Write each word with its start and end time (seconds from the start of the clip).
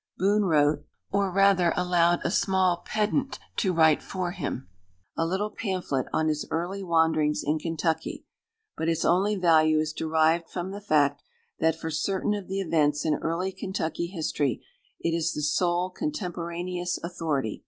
Boone 0.17 0.45
wrote, 0.45 0.83
or 1.11 1.29
rather 1.31 1.73
allowed 1.77 2.21
a 2.23 2.31
small 2.31 2.77
pedant 2.83 3.37
to 3.55 3.71
write 3.71 4.01
for 4.01 4.31
him, 4.31 4.67
a 5.15 5.27
little 5.27 5.51
pamphlet 5.51 6.07
on 6.11 6.27
his 6.27 6.43
early 6.49 6.81
wanderings 6.81 7.43
in 7.45 7.59
Kentucky; 7.59 8.25
but 8.75 8.89
its 8.89 9.05
only 9.05 9.35
value 9.35 9.77
is 9.77 9.93
derived 9.93 10.49
from 10.49 10.71
the 10.71 10.81
fact 10.81 11.21
that 11.59 11.79
for 11.79 11.91
certain 11.91 12.33
of 12.33 12.47
the 12.47 12.59
events 12.61 13.05
in 13.05 13.13
early 13.21 13.51
Kentucky 13.51 14.07
history 14.07 14.65
it 14.99 15.11
is 15.11 15.33
the 15.35 15.43
sole 15.43 15.91
contemporaneous 15.91 16.97
authority. 17.03 17.59